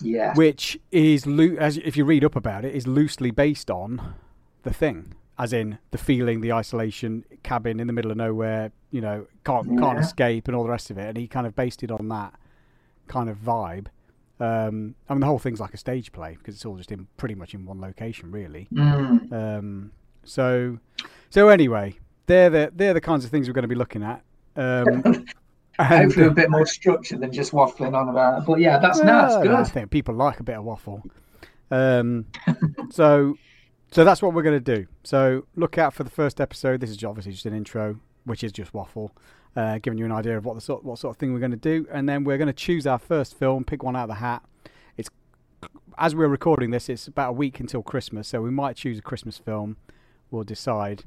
Yeah, 0.00 0.34
which 0.34 0.78
is 0.92 1.26
loo- 1.26 1.56
as 1.58 1.78
if 1.78 1.96
you 1.96 2.04
read 2.04 2.24
up 2.24 2.36
about 2.36 2.64
it, 2.64 2.74
is 2.74 2.86
loosely 2.86 3.30
based 3.30 3.70
on 3.70 4.14
the 4.62 4.72
thing, 4.72 5.14
as 5.38 5.52
in 5.52 5.78
the 5.90 5.98
feeling, 5.98 6.40
the 6.40 6.52
isolation, 6.52 7.24
cabin 7.42 7.80
in 7.80 7.86
the 7.86 7.92
middle 7.92 8.10
of 8.10 8.16
nowhere, 8.16 8.72
you 8.90 9.00
know, 9.00 9.26
can't 9.44 9.78
can't 9.78 9.98
escape, 9.98 10.48
and 10.48 10.56
all 10.56 10.64
the 10.64 10.70
rest 10.70 10.90
of 10.90 10.98
it. 10.98 11.06
And 11.08 11.16
he 11.16 11.26
kind 11.28 11.46
of 11.46 11.54
based 11.54 11.82
it 11.82 11.90
on 11.90 12.08
that 12.08 12.34
kind 13.08 13.28
of 13.30 13.36
vibe. 13.38 13.86
Um, 14.38 14.94
I 15.08 15.14
mean, 15.14 15.20
the 15.20 15.26
whole 15.26 15.38
thing's 15.38 15.60
like 15.60 15.74
a 15.74 15.78
stage 15.78 16.12
play 16.12 16.36
because 16.36 16.54
it's 16.54 16.64
all 16.64 16.76
just 16.76 16.92
in 16.92 17.06
pretty 17.16 17.34
much 17.34 17.54
in 17.54 17.64
one 17.64 17.80
location, 17.80 18.30
really. 18.30 18.68
Mm. 18.72 19.32
Um, 19.32 19.92
so, 20.24 20.78
so 21.30 21.48
anyway, 21.48 21.98
they're 22.26 22.50
the 22.50 22.72
they're 22.74 22.94
the 22.94 23.00
kinds 23.00 23.24
of 23.24 23.30
things 23.30 23.48
we're 23.48 23.54
going 23.54 23.62
to 23.62 23.68
be 23.68 23.74
looking 23.74 24.02
at. 24.02 24.22
Um, 24.56 25.26
hopefully 25.78 26.26
a 26.26 26.30
bit 26.30 26.50
more 26.50 26.66
structure 26.66 27.16
than 27.16 27.32
just 27.32 27.52
waffling 27.52 27.94
on 27.94 28.08
about. 28.08 28.42
It. 28.42 28.46
But 28.46 28.60
yeah, 28.60 28.78
that's 28.78 29.00
well, 29.00 29.42
that's 29.42 29.70
I 29.70 29.72
think 29.72 29.90
people 29.90 30.14
like 30.14 30.40
a 30.40 30.42
bit 30.42 30.56
of 30.56 30.64
waffle. 30.64 31.02
Um, 31.70 32.26
so, 32.90 33.36
so 33.90 34.04
that's 34.04 34.22
what 34.22 34.34
we're 34.34 34.42
going 34.42 34.62
to 34.62 34.76
do. 34.76 34.86
So 35.04 35.46
look 35.56 35.78
out 35.78 35.94
for 35.94 36.04
the 36.04 36.10
first 36.10 36.40
episode. 36.40 36.80
This 36.80 36.90
is 36.90 37.02
obviously 37.04 37.32
just 37.32 37.46
an 37.46 37.54
intro, 37.54 38.00
which 38.24 38.44
is 38.44 38.52
just 38.52 38.74
waffle, 38.74 39.12
uh, 39.56 39.78
giving 39.78 39.98
you 39.98 40.04
an 40.04 40.12
idea 40.12 40.36
of 40.36 40.44
what 40.44 40.54
the 40.54 40.60
sort 40.60 40.84
what 40.84 40.98
sort 40.98 41.16
of 41.16 41.18
thing 41.18 41.32
we're 41.32 41.40
going 41.40 41.50
to 41.50 41.56
do, 41.56 41.86
and 41.90 42.08
then 42.08 42.24
we're 42.24 42.36
going 42.36 42.46
to 42.46 42.52
choose 42.52 42.86
our 42.86 42.98
first 42.98 43.36
film, 43.38 43.64
pick 43.64 43.82
one 43.82 43.96
out 43.96 44.04
of 44.04 44.08
the 44.08 44.14
hat. 44.16 44.44
It's 44.96 45.08
as 45.98 46.14
we're 46.14 46.28
recording 46.28 46.70
this, 46.70 46.88
it's 46.88 47.06
about 47.08 47.30
a 47.30 47.32
week 47.32 47.58
until 47.58 47.82
Christmas, 47.82 48.28
so 48.28 48.42
we 48.42 48.50
might 48.50 48.76
choose 48.76 48.98
a 48.98 49.02
Christmas 49.02 49.38
film. 49.38 49.78
We'll 50.30 50.44
decide 50.44 51.04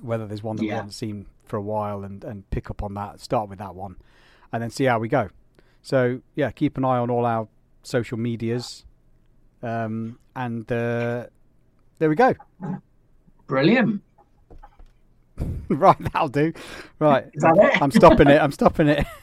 whether 0.00 0.26
there's 0.26 0.42
one 0.42 0.56
that 0.56 0.62
we 0.62 0.68
haven't 0.68 0.92
seen 0.92 1.26
for 1.44 1.56
a 1.56 1.62
while 1.62 2.04
and, 2.04 2.22
and 2.24 2.48
pick 2.50 2.70
up 2.70 2.82
on 2.82 2.94
that, 2.94 3.20
start 3.20 3.48
with 3.48 3.58
that 3.58 3.74
one, 3.74 3.96
and 4.52 4.62
then 4.62 4.70
see 4.70 4.84
how 4.84 4.98
we 4.98 5.08
go. 5.08 5.30
So 5.82 6.20
yeah, 6.34 6.50
keep 6.50 6.76
an 6.76 6.84
eye 6.84 6.98
on 6.98 7.10
all 7.10 7.24
our 7.24 7.48
social 7.84 8.18
medias, 8.18 8.84
um, 9.62 10.18
and 10.34 10.70
uh, 10.72 11.26
there 11.98 12.08
we 12.08 12.16
go. 12.16 12.34
Brilliant. 13.46 14.02
right, 15.68 15.96
that'll 16.12 16.28
do. 16.28 16.52
Right, 16.98 17.26
Is 17.32 17.42
that 17.42 17.56
it? 17.56 17.82
I'm 17.82 17.90
stopping 17.90 18.28
it. 18.28 18.40
I'm 18.40 18.52
stopping 18.52 18.88
it. 18.88 19.06